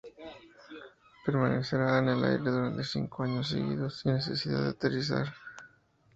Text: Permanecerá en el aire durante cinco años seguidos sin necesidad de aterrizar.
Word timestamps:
Permanecerá 1.23 1.99
en 1.99 2.09
el 2.09 2.23
aire 2.23 2.49
durante 2.49 2.83
cinco 2.83 3.21
años 3.21 3.49
seguidos 3.49 3.99
sin 3.99 4.13
necesidad 4.15 4.63
de 4.63 4.69
aterrizar. 4.69 5.31